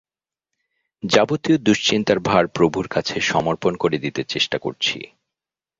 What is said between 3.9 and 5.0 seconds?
দিতে চেষ্টা করছি।